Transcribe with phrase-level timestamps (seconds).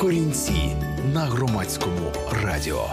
[0.00, 0.76] Корінці
[1.14, 2.12] на громадському
[2.44, 2.84] радіо.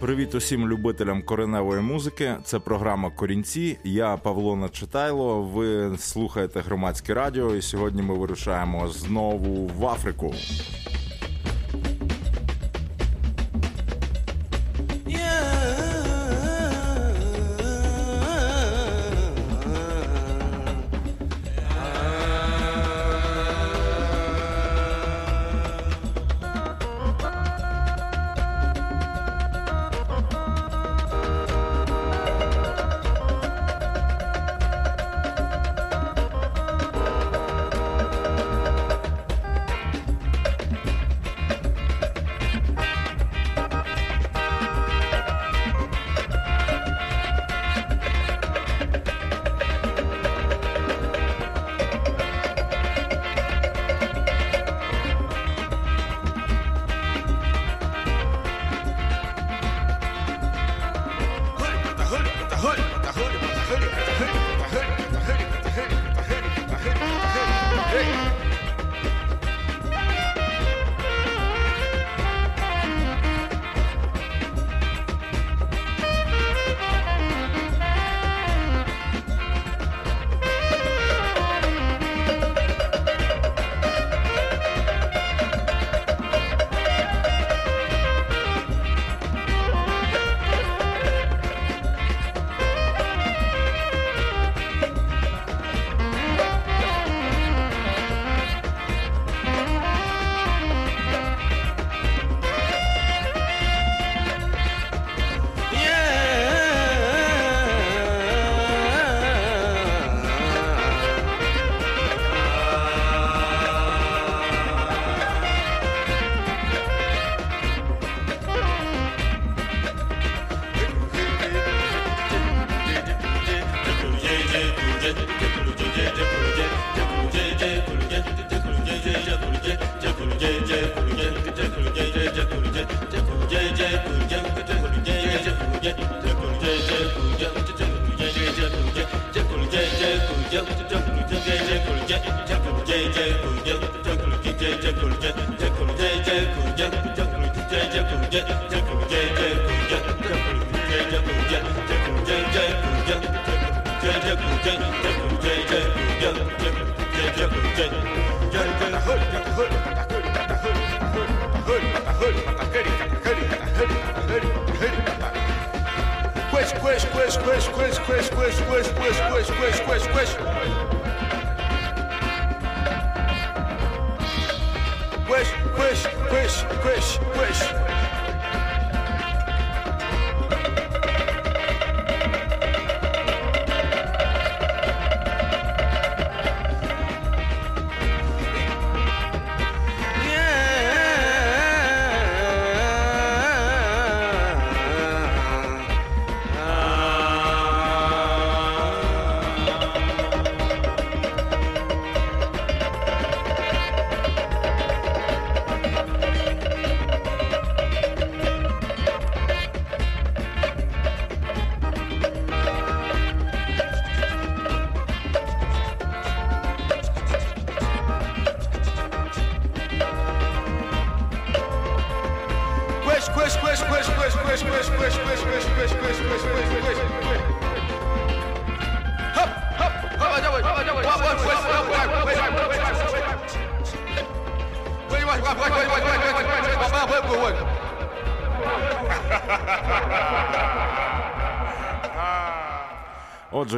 [0.00, 2.36] Привіт усім любителям кореневої музики.
[2.44, 3.78] Це програма Корінці.
[3.84, 5.42] Я Павло Начитайло.
[5.42, 10.34] Ви слухаєте громадське радіо, і сьогодні ми вирушаємо знову в Африку.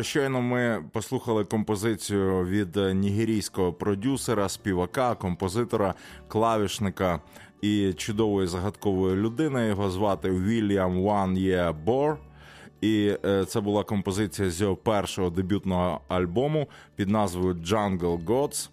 [0.02, 5.94] Щойно ми послухали композицію від нігерійського продюсера, співака, композитора,
[6.28, 7.21] клавішника
[7.60, 9.66] і чудової загадкової людини.
[9.66, 12.18] Його звати Вільям Ван Є Бор.
[12.80, 13.12] І
[13.47, 18.71] це була композиція з його першого дебютного альбому під назвою Jungle Gods.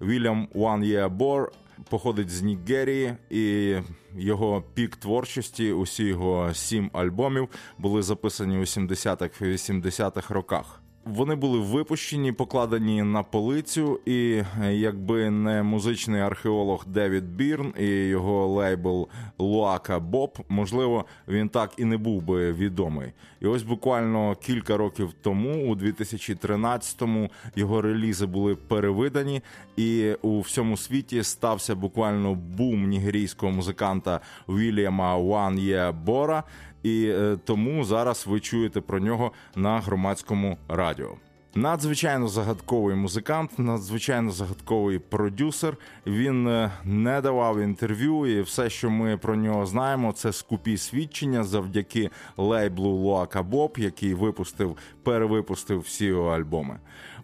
[0.00, 1.52] Вільям Ван Є Бор
[1.90, 3.76] походить з Нігерії, і
[4.16, 7.48] його пік творчості, усі його сім альбомів
[7.78, 10.82] були записані у 70-х і 80-х роках.
[11.06, 18.46] Вони були випущені, покладені на полицю, і якби не музичний археолог Девід Бірн і його
[18.46, 19.08] лейбл
[19.38, 23.12] Луака Боб, можливо, він так і не був би відомий.
[23.40, 29.42] І ось буквально кілька років тому, у 2013-му, його релізи були перевидані,
[29.76, 36.42] і у всьому світі стався буквально бум нігерійського музиканта Вільяма Ван Є Бора.
[36.82, 41.10] І е, тому зараз ви чуєте про нього на громадському радіо.
[41.56, 45.76] Надзвичайно загадковий музикант, надзвичайно загадковий продюсер.
[46.06, 51.44] Він е, не давав інтерв'ю, і все, що ми про нього знаємо, це скупі свідчення
[51.44, 56.78] завдяки лейблу Луака Боб, який випустив, перевипустив всі його альбоми.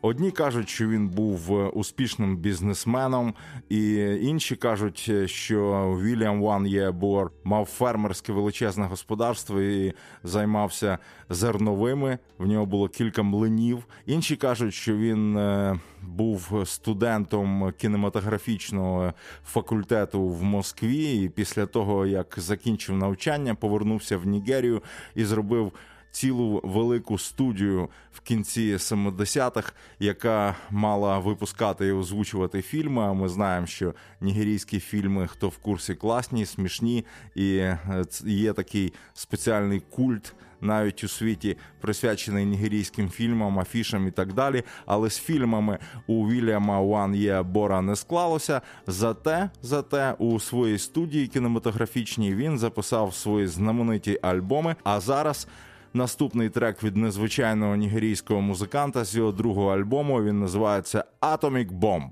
[0.04, 3.34] Одні кажуть, що він був е, успішним бізнесменом,
[3.68, 9.92] і інші кажуть, е, що Вільям Ван Єбор мав фермерське величезне господарство і
[10.24, 10.98] займався
[11.30, 12.18] зерновими.
[12.38, 13.84] В нього було кілька млинів.
[14.06, 19.12] Інші кажуть, що він е, був студентом кінематографічного
[19.46, 24.82] факультету в Москві, і після того як закінчив навчання, повернувся в Нігерію
[25.14, 25.72] і зробив
[26.12, 33.02] цілу велику студію в кінці 70-х, яка мала випускати і озвучувати фільми.
[33.02, 37.04] А ми знаємо, що нігерійські фільми, хто в курсі класні, смішні,
[37.34, 37.78] і е,
[38.24, 40.34] є такий спеціальний культ.
[40.62, 44.62] Навіть у світі присвячений нігерійським фільмам, афішам і так далі.
[44.86, 48.60] Але з фільмами у Вільяма Уан Є Бора не склалося.
[48.86, 54.76] Зате, зате у своїй студії кінематографічній він записав свої знамениті альбоми.
[54.84, 55.48] А зараз
[55.94, 62.10] Наступний трек від незвичайного нігерійського музиканта з його другого альбому він називається Atomic Bomb.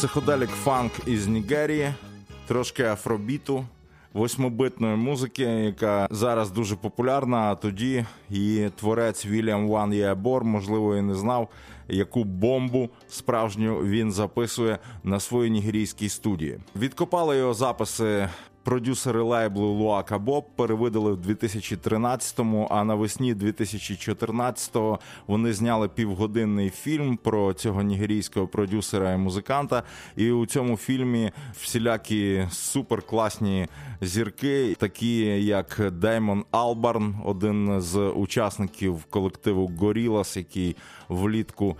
[0.00, 1.94] Психоделік фанк із Нігерії,
[2.46, 3.64] трошки афробіту,
[4.12, 7.36] восьмобитної музики, яка зараз дуже популярна.
[7.36, 11.48] А тоді її творець Вільям Ван Єбор, можливо, і не знав,
[11.88, 16.58] яку бомбу справжню він записує на своїй нігерійській студії.
[16.76, 18.28] Відкопали його записи
[18.70, 27.52] Продюсери лейблу Луака Боб перевидали в 2013-му, а навесні 2014-го вони зняли півгодинний фільм про
[27.52, 29.82] цього нігерійського продюсера і музиканта.
[30.16, 33.68] І у цьому фільмі всілякі суперкласні
[34.00, 40.76] зірки, такі як Деймон Албарн, один з учасників колективу Горілас, який
[41.08, 41.76] влітку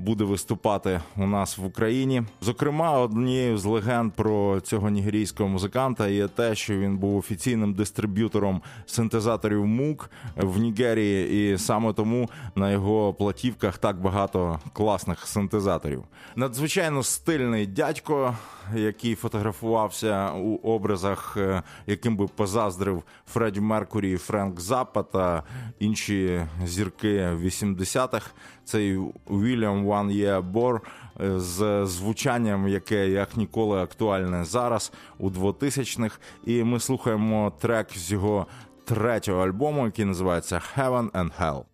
[0.00, 2.22] буде виступати у нас в Україні.
[2.40, 8.62] Зокрема, однією з легенд про цього нігерійського музиканта є те, що він був офіційним дистриб'ютором
[8.86, 16.04] синтезаторів МУК в Нігерії, і саме тому на його платівках так багато класних синтезаторів.
[16.36, 18.34] Надзвичайно стильний дядько,
[18.74, 25.42] який фотографувався у образах, е, яким би позаздрив Фредді Меркурі, Френк Запа та
[25.78, 28.30] інші зірки 80-х.
[28.64, 28.98] Цей
[29.30, 30.82] Вільям Ван Є Бор
[31.20, 36.18] е, з звучанням, яке як ніколи актуальне зараз у 2000-х.
[36.46, 38.46] І ми слухаємо трек з його
[38.84, 41.64] третього альбому, який називається Heaven and Hell.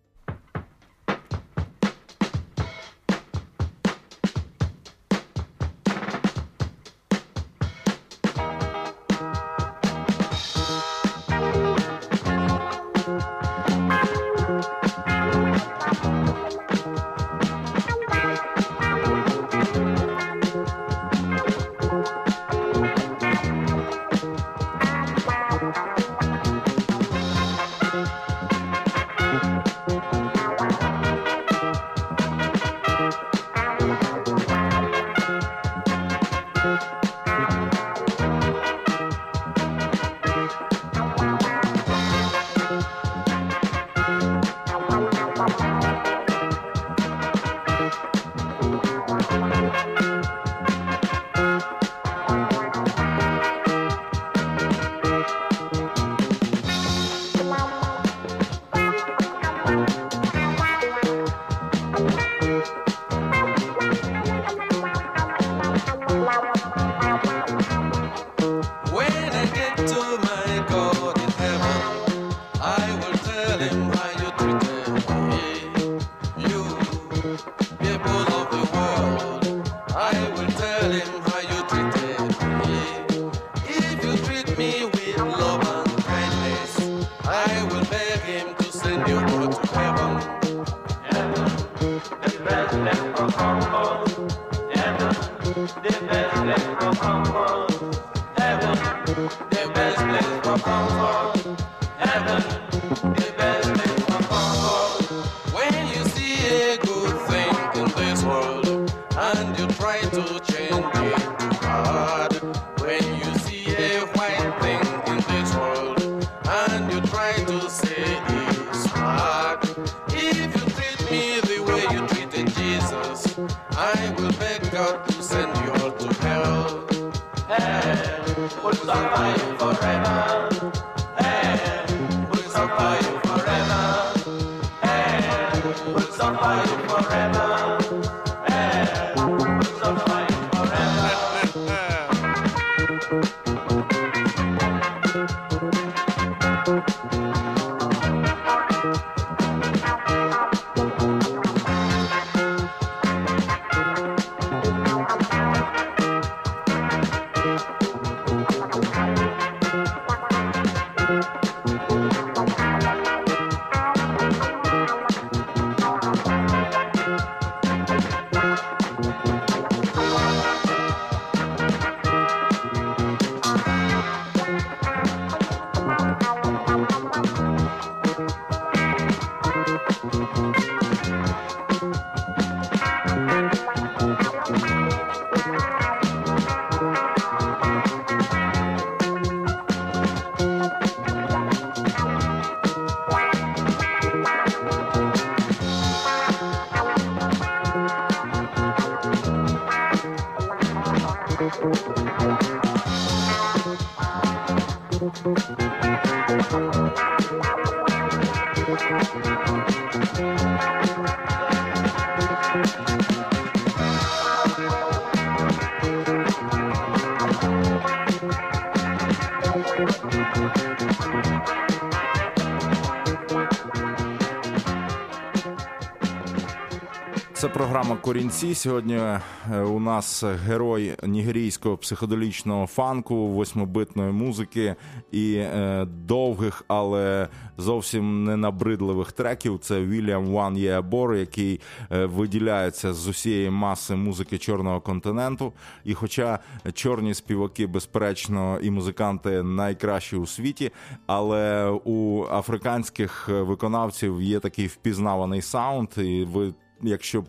[227.67, 228.55] Програма Корінці.
[228.55, 229.21] Сьогодні е,
[229.61, 234.75] у нас герой нігерійського психоделічного фанку, восьмобитної музики
[235.11, 237.27] і е, довгих, але
[237.57, 239.59] зовсім не набридливих треків.
[239.59, 245.53] Це Вільям Ван Єабор, який е, виділяється з усієї маси музики чорного континенту.
[245.83, 246.39] І, хоча
[246.73, 250.71] чорні співаки, безперечно, і музиканти найкращі у світі,
[251.07, 257.23] але у африканських виконавців є такий впізнаваний саунд, і ви якщо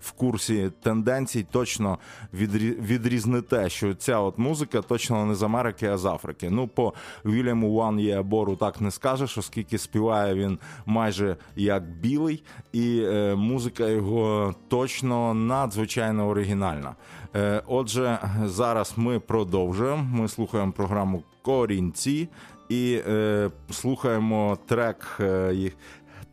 [0.00, 1.98] в курсі тенденцій, точно
[2.32, 6.50] відрізнете, що ця от музика точно не з Америки, а з Африки.
[6.50, 6.92] Ну, по
[7.24, 13.88] Вільяму Ван Єабору так не скажеш, оскільки співає він майже як білий, і е, музика
[13.88, 16.94] його точно надзвичайно оригінальна.
[17.36, 20.02] Е, отже, зараз ми продовжуємо.
[20.12, 22.28] Ми слухаємо програму Корінці.
[22.68, 25.70] І е, слухаємо трек е,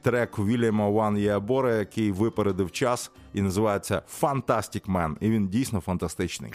[0.07, 5.15] трек Вільяма Ван Єабора, який випередив час і називається Fantastic Man.
[5.19, 6.51] І він дійсно фантастичний.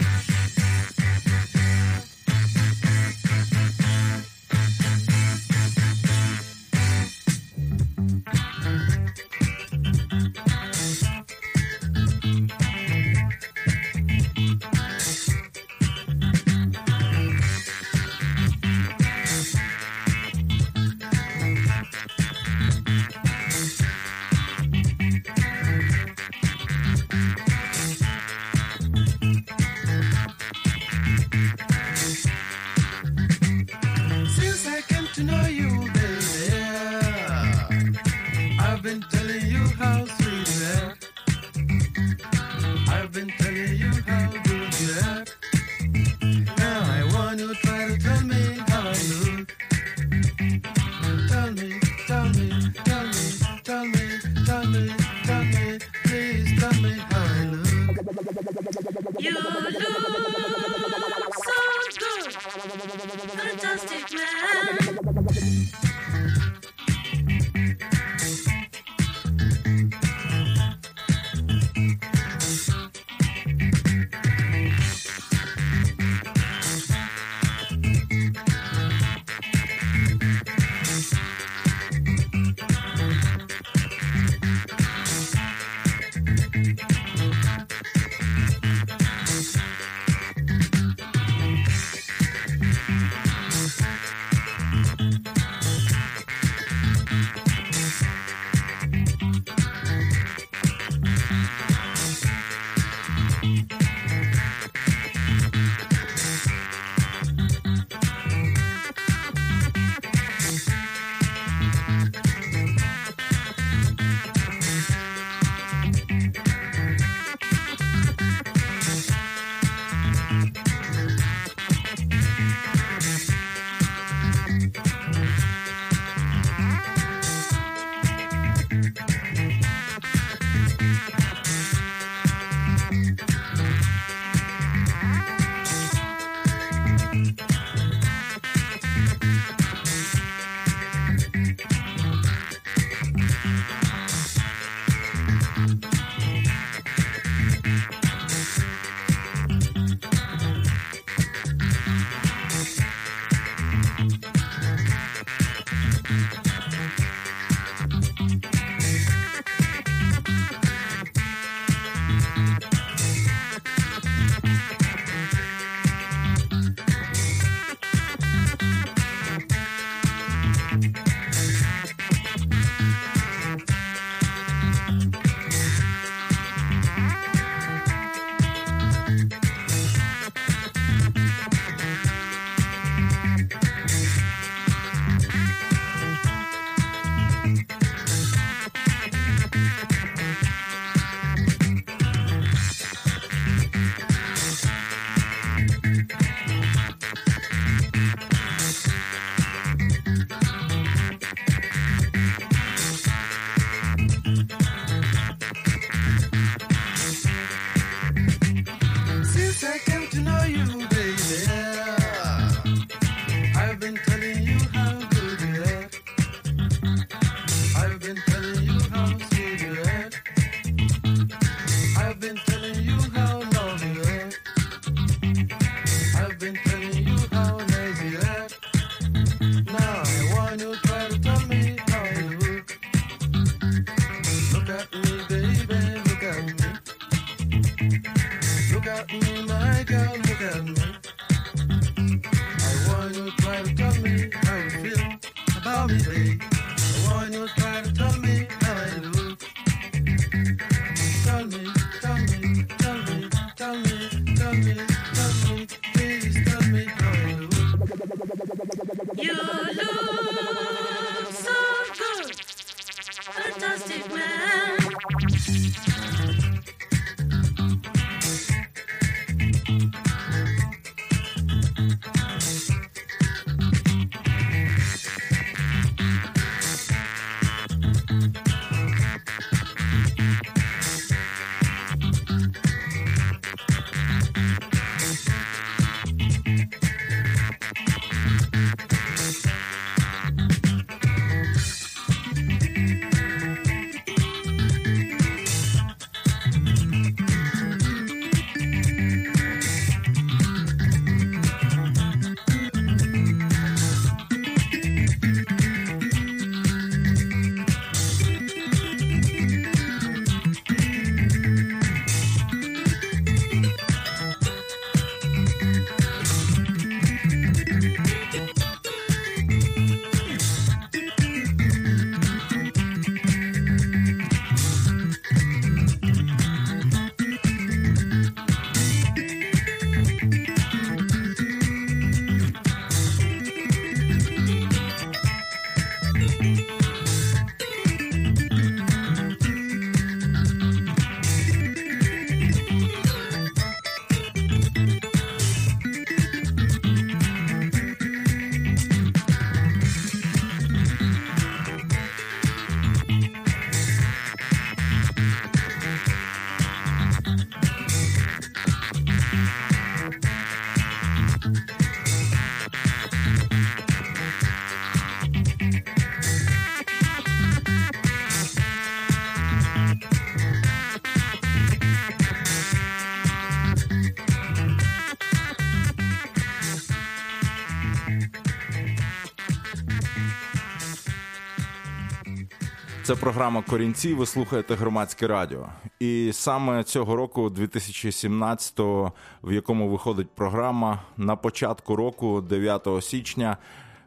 [383.13, 384.15] Це програма Корінці.
[384.15, 385.69] Ви слухаєте громадське радіо.
[386.01, 393.57] І саме цього року, 2017-го, в якому виходить програма, на початку року, 9 січня,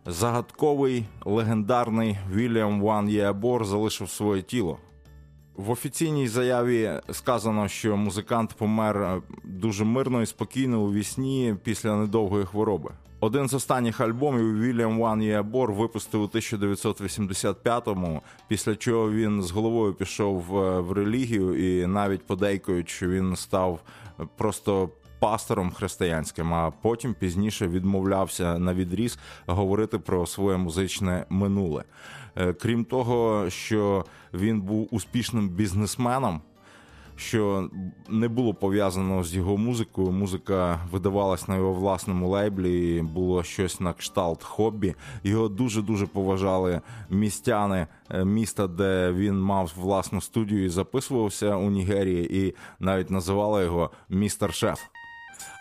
[0.05, 4.77] загадковий легендарний Вільям Ван Єабор залишив своє тіло.
[5.55, 12.45] В офіційній заяві сказано, що музикант помер дуже мирно і спокійно у вісні після недовгої
[12.45, 12.91] хвороби.
[13.19, 19.93] Один з останніх альбомів Вільям Ван Єабор випустив у 1985-му, після чого він з головою
[19.93, 20.41] пішов
[20.81, 23.79] в релігію і навіть подейкують, що він став
[24.37, 31.83] просто пастором християнським, а потім пізніше відмовлявся на відріз говорити про своє музичне минуле.
[32.35, 36.41] Е, крім того, що він був успішним бізнесменом
[37.15, 37.69] що
[38.09, 40.11] не було пов'язано з його музикою.
[40.11, 44.95] Музика видавалась на його власному лейблі, було щось на кшталт хобі.
[45.23, 51.69] Його дуже дуже поважали містяни е, міста, де він мав власну студію і записувався у
[51.69, 54.79] Нігерії, і навіть називали його містер шеф.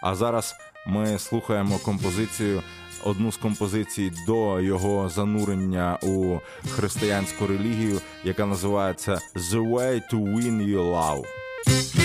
[0.03, 0.55] А зараз
[0.87, 2.63] ми слухаємо композицію.
[3.05, 6.39] Одну з композицій до його занурення у
[6.69, 11.44] християнську релігію, яка називається «The Way to Win Your Love».
[11.67, 12.04] Це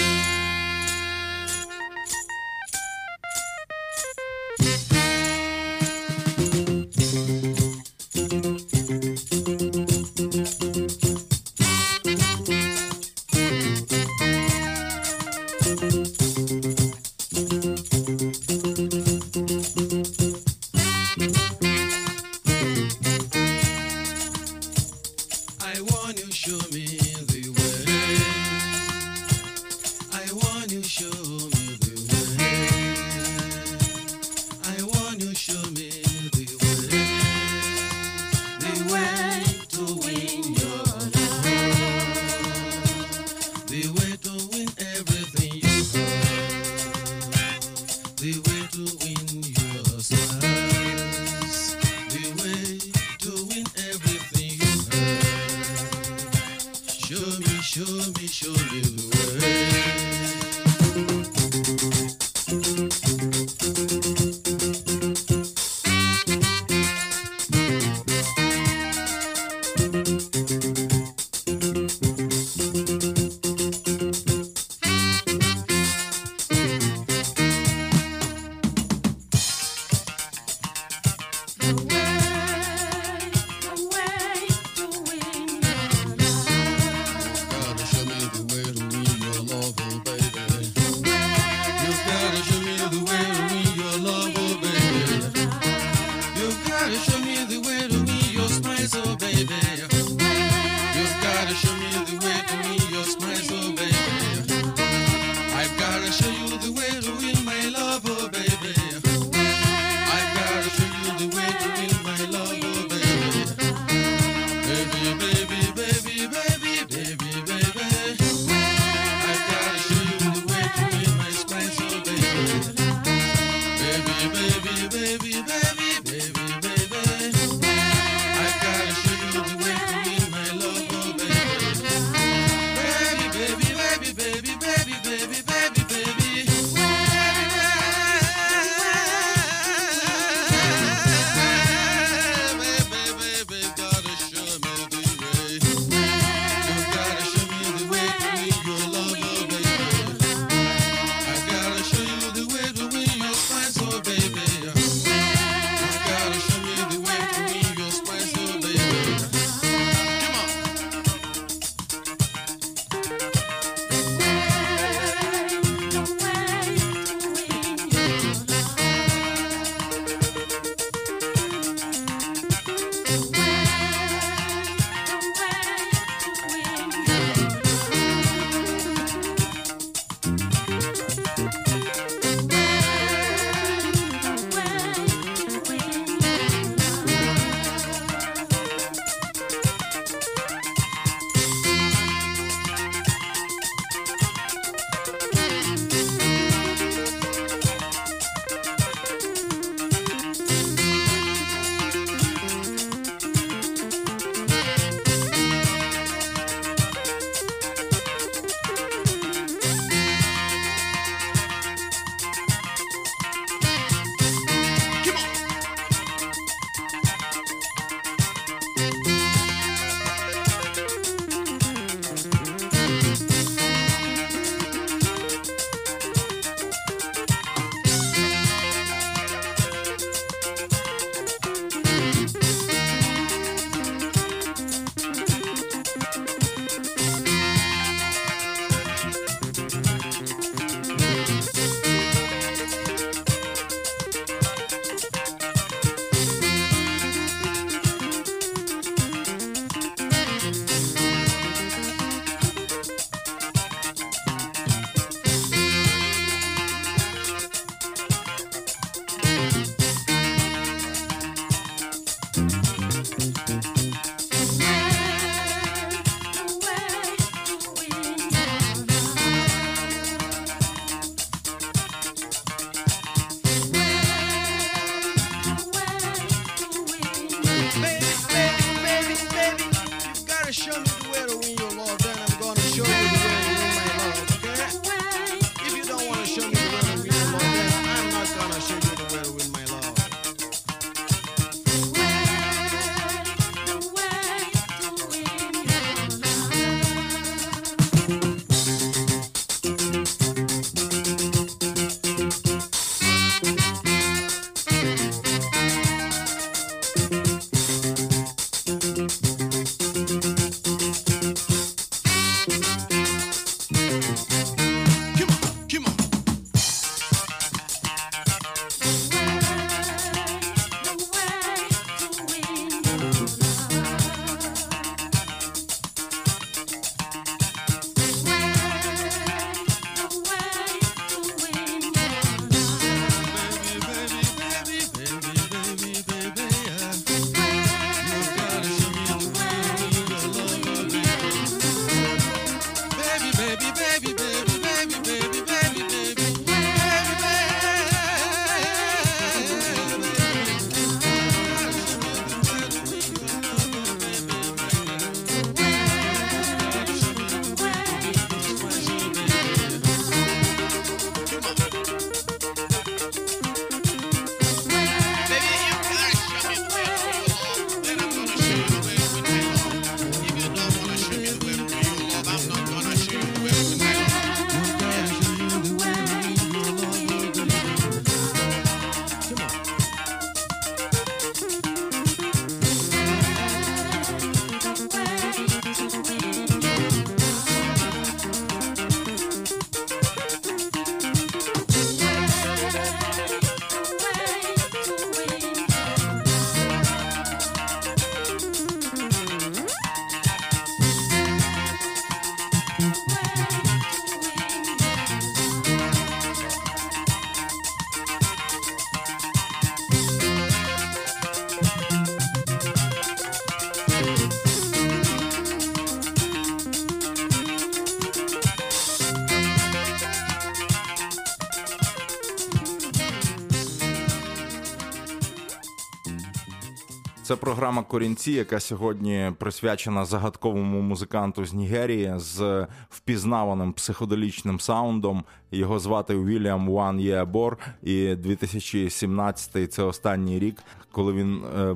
[427.39, 435.23] програма Корінці, яка сьогодні присвячена загадковому музиканту з Нігерії з впізнаваним психоделічним саундом.
[435.51, 441.75] Його звати Вільям Ван Єбор, і 2017– це останній рік, коли він е,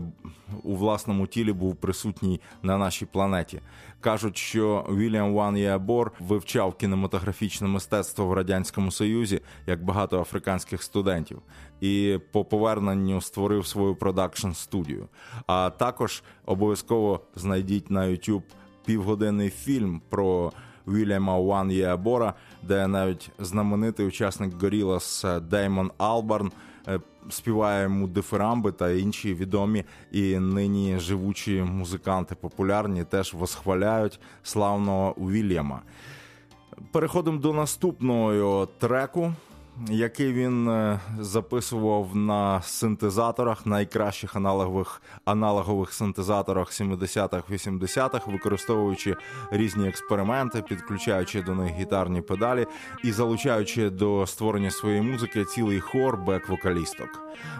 [0.63, 3.59] у власному тілі був присутній на нашій планеті.
[3.99, 11.41] Кажуть, що Вільям Ван Єбор вивчав кінематографічне мистецтво в радянському союзі, як багато африканських студентів,
[11.81, 15.07] і по поверненню створив свою продакшн студію.
[15.47, 18.43] А також обов'язково знайдіть на YouTube
[18.85, 20.51] півгодинний фільм про
[20.87, 26.51] Вільяма Ван Єабора, де навіть знаменитий учасник Горілас Деймон Албарн
[26.87, 26.99] е,
[27.29, 35.81] співає йому дифирамби та інші відомі і нині живучі музиканти популярні теж восхваляють славного Вільяма.
[36.91, 39.33] Переходимо до наступного треку
[39.89, 49.15] який він е, записував на синтезаторах, найкращих аналогових аналогових синтезаторах 70-х, 80-х, використовуючи
[49.51, 52.67] різні експерименти, підключаючи до них гітарні педалі
[53.03, 57.09] і залучаючи до створення своєї музики цілий хор бек-вокалісток.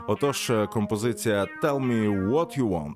[0.07, 2.95] Отож, е, композиція «Tell me what you want».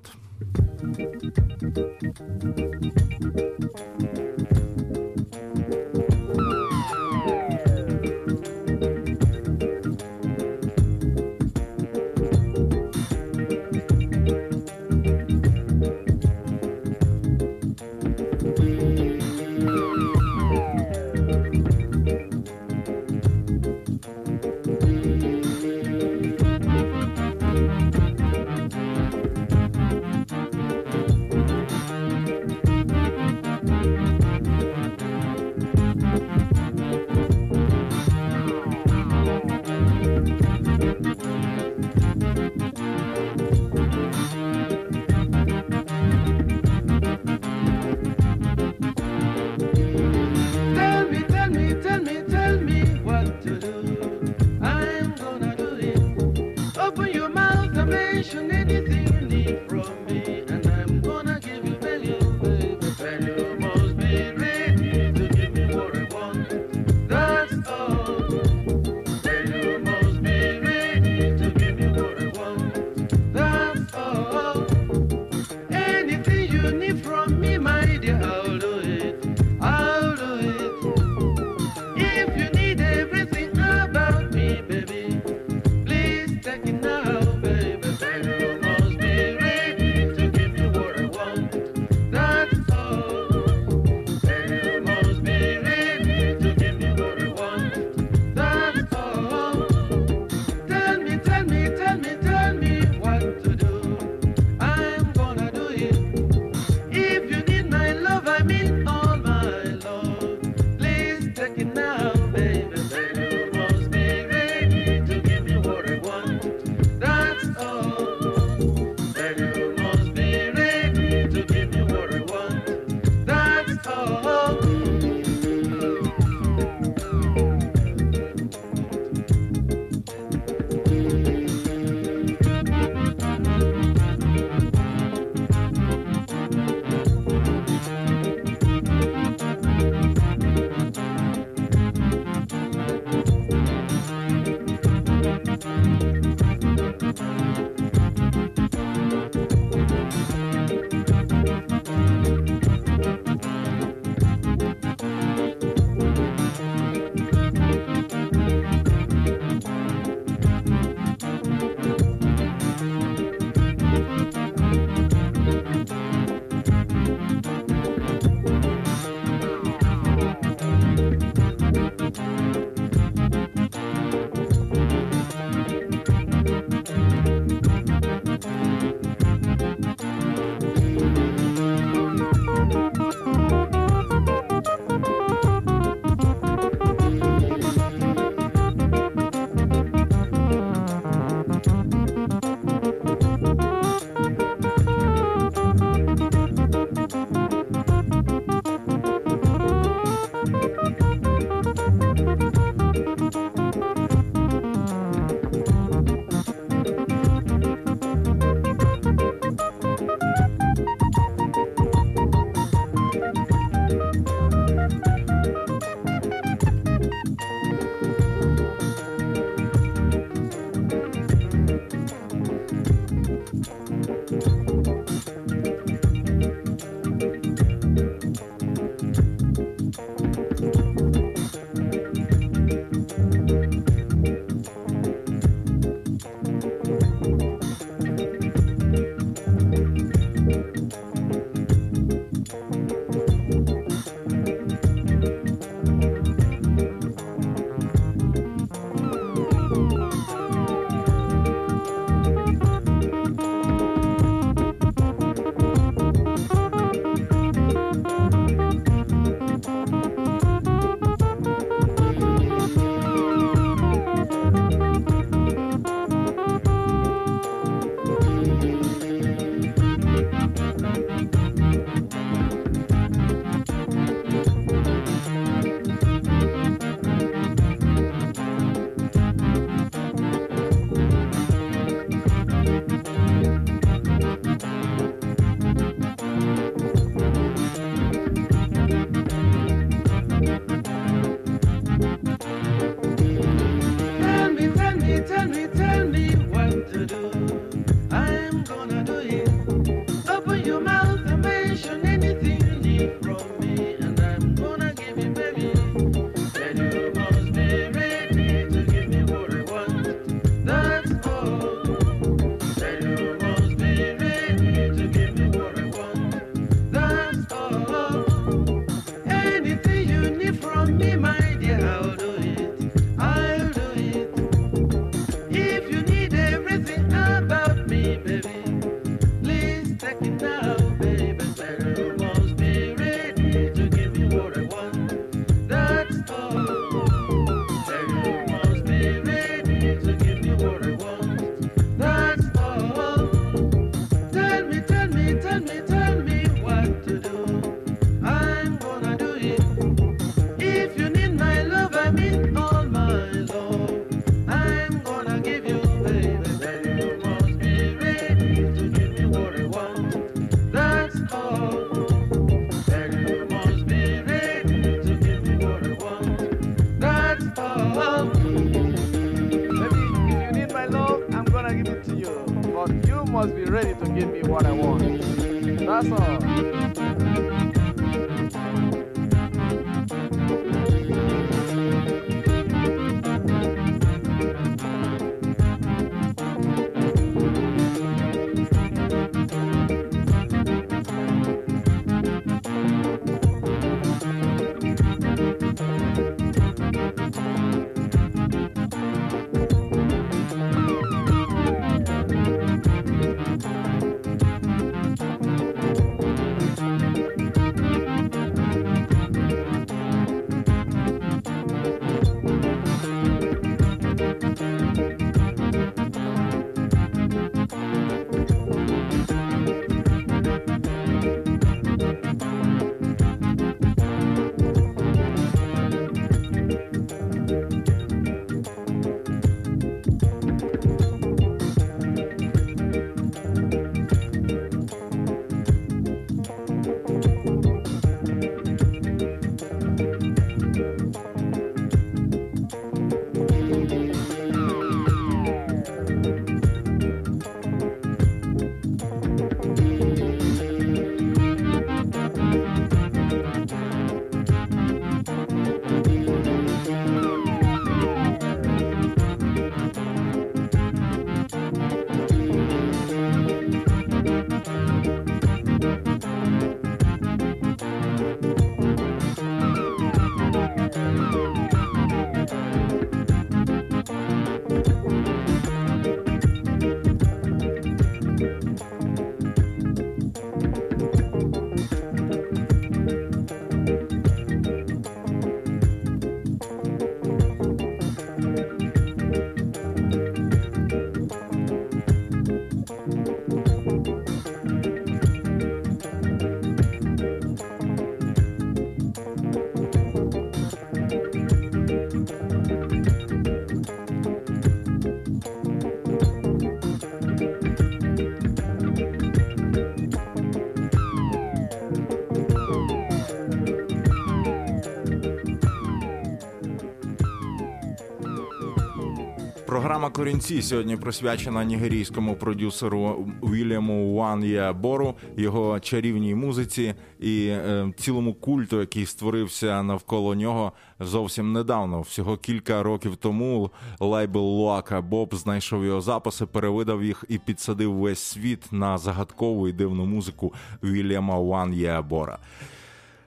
[519.68, 528.34] Програма Корінці сьогодні присвячена нігерійському продюсеру Вільяму Уан'я Бору, його чарівній музиці і е, цілому
[528.34, 532.00] культу, який створився навколо нього зовсім недавно.
[532.00, 538.20] Всього кілька років тому лейбл Луака Боб знайшов його записи, перевидав їх і підсадив весь
[538.20, 542.38] світ на загадкову і дивну музику Вільяма Уан'я Бора.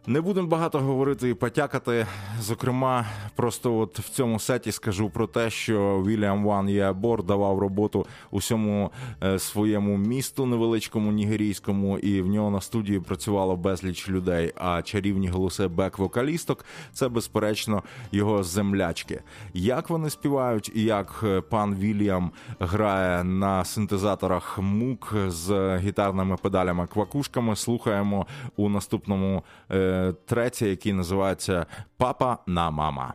[0.07, 2.07] Не будемо багато говорити і потякати.
[2.39, 8.05] Зокрема, просто от в цьому сеті скажу про те, що Вільям Ван Єабор давав роботу
[8.31, 8.91] усьому
[9.23, 14.53] е, своєму місту невеличкому нігерійському, і в нього на студії працювало безліч людей.
[14.55, 19.21] А чарівні голоси бек-вокалісток це безперечно його землячки.
[19.53, 26.87] Як вони співають, і як е, пан Вільям грає на синтезаторах мук з гітарними педалями
[26.87, 28.25] квакушками, слухаємо
[28.55, 29.43] у наступному.
[29.91, 30.13] Е,
[30.69, 31.65] який називається
[31.97, 33.13] Папа на мама.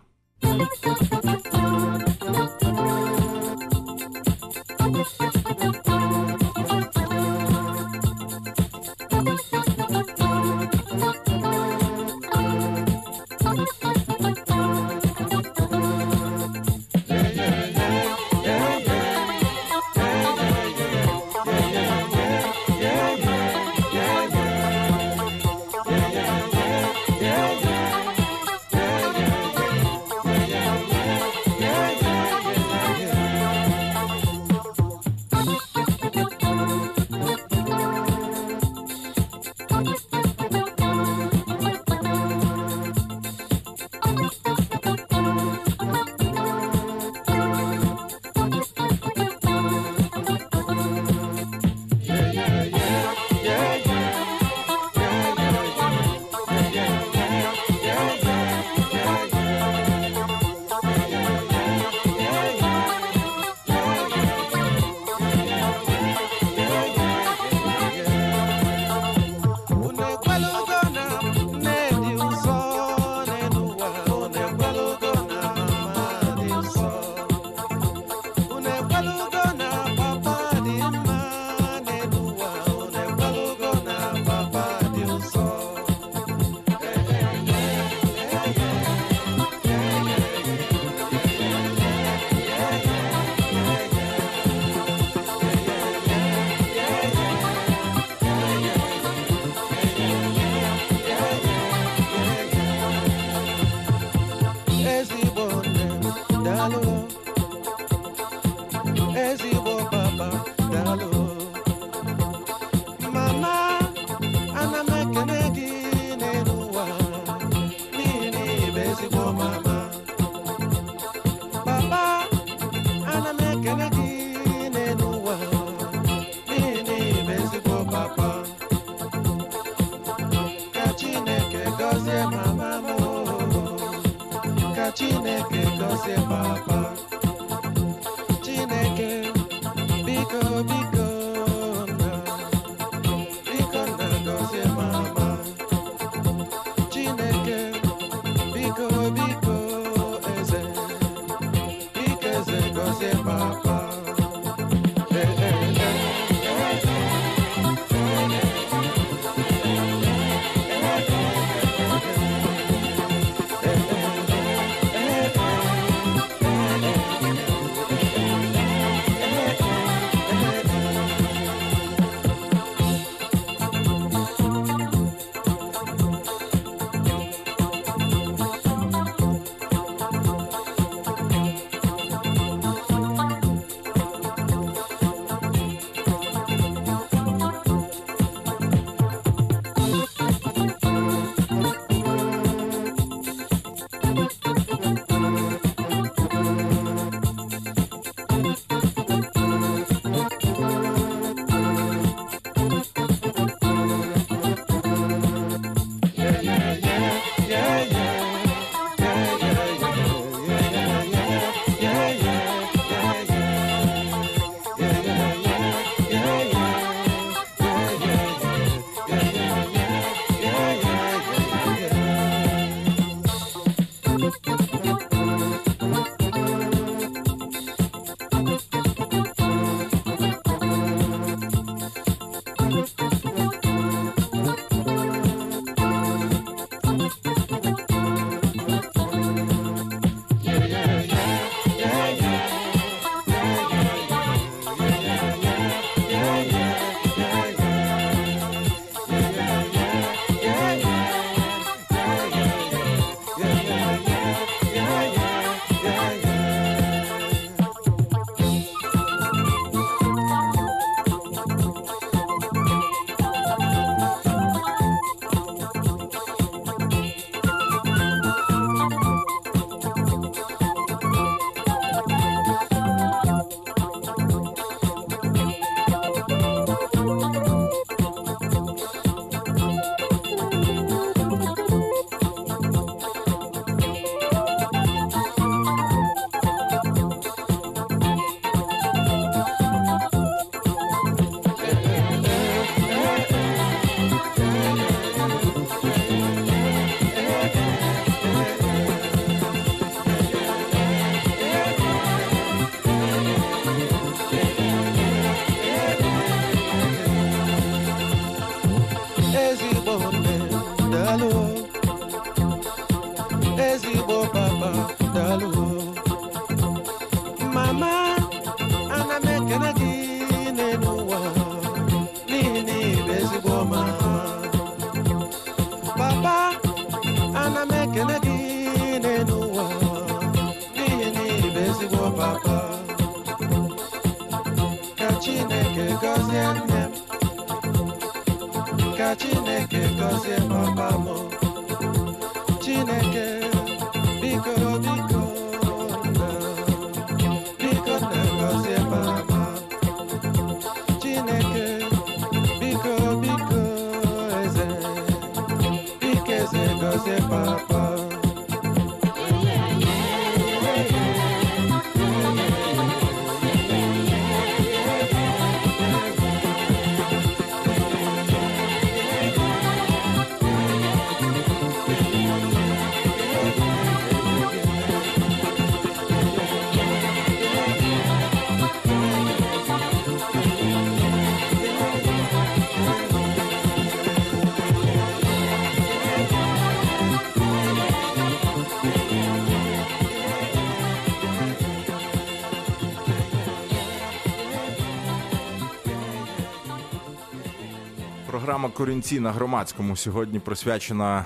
[398.76, 401.24] Корінці на громадському сьогодні присвячена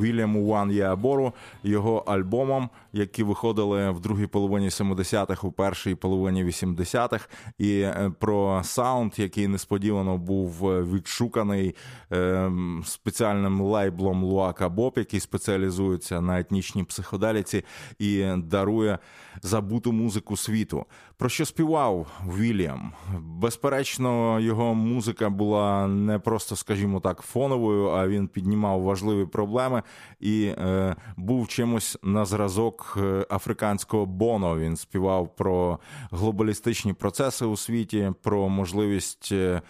[0.00, 1.32] Вільяму Ван Єабору,
[1.62, 7.28] його альбомам, які виходили в другій половині 70-х, у першій половині 80-х,
[7.58, 11.74] і е, про саунд, який несподівано був е, відшуканий
[12.12, 12.52] е,
[12.84, 17.64] спеціальним лейблом Луака Боб, який спеціалізується на етнічній психоделіці
[17.98, 18.98] і дарує
[19.42, 20.84] забуту музику світу.
[21.16, 22.06] Про що співав
[22.38, 22.92] Вільям?
[23.18, 29.79] Безперечно, його музика була не просто, скажімо так, фоновою, а він піднімав важливі проблеми.
[30.20, 34.58] І е, був чимось на зразок е, африканського боно.
[34.58, 35.78] Він співав про
[36.10, 39.62] глобалістичні процеси у світі, про можливість е,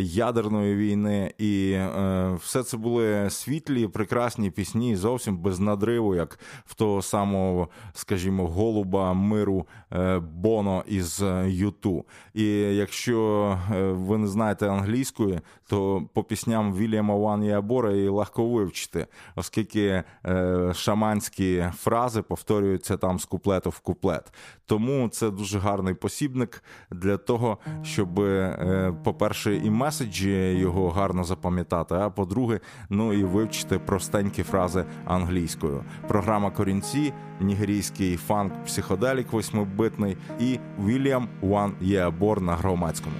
[0.00, 6.74] ядерної війни, і е, все це були світлі, прекрасні пісні, зовсім без надриву, як в
[6.74, 12.04] того самого, скажімо, голуба миру е, Боно із Юту.
[12.34, 13.58] І якщо
[13.92, 19.06] ви не знаєте англійської, то по пісням Вільяма Ван Ябора і легко вивчити,
[19.36, 24.32] оскільки е, шаманські фрази повторюються там з куплету в куплет.
[24.66, 31.94] Тому це дуже гарний посібник для того, щоб, е, по-перше, і меседжі його гарно запам'ятати.
[31.94, 32.60] А по-друге,
[32.90, 35.84] ну і вивчити простенькі фрази англійською.
[36.08, 43.16] Програма корінці, нігерійський фанк, психоделік восьмибитний і Вільям Ван Єабор на громадському.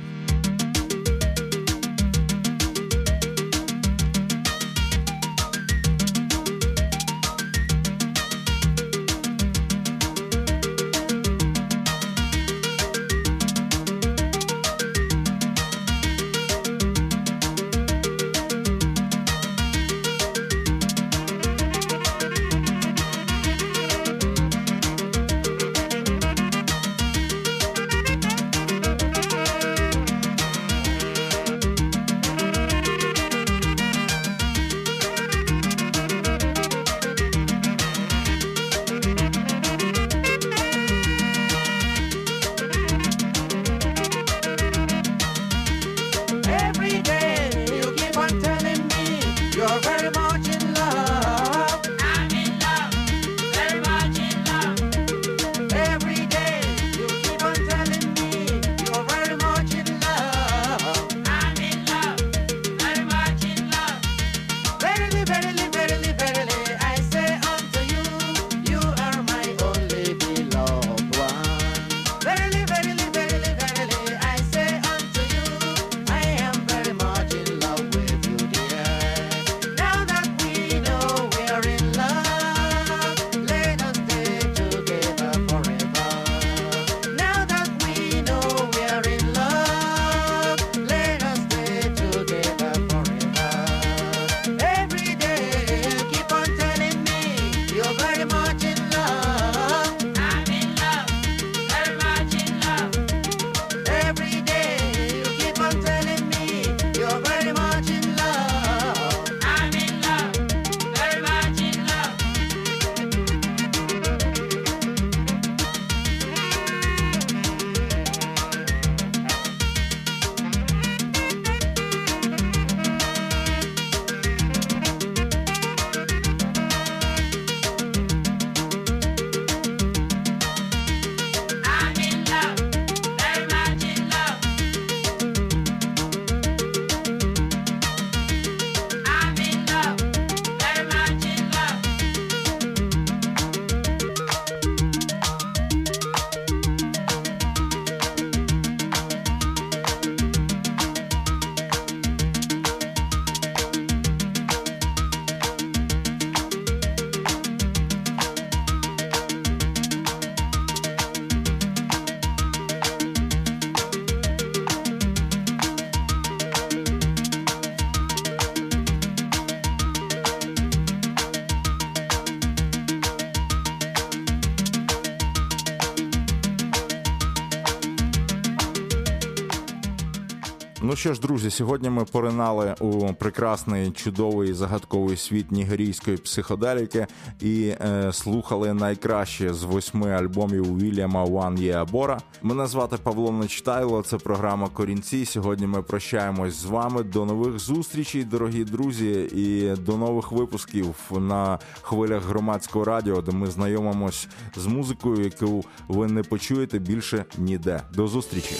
[180.92, 187.06] Ну що ж, друзі, сьогодні ми поринали у прекрасний чудовий загадковий світ нігерійської психоделіки
[187.40, 192.20] і е, слухали найкраще з восьми альбомів Вільяма Ван Єабора.
[192.42, 194.02] Мене звати Павло Нечтайло.
[194.02, 195.24] Це програма Корінці.
[195.24, 197.02] Сьогодні ми прощаємось з вами.
[197.02, 203.46] До нових зустрічей, дорогі друзі, і до нових випусків на хвилях громадського радіо, де ми
[203.46, 207.80] знайомимось з музикою, яку ви не почуєте більше ніде.
[207.94, 208.54] До зустрічі.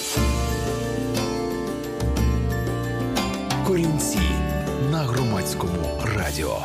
[3.73, 4.19] Корінці
[4.91, 6.59] на громадському радіо.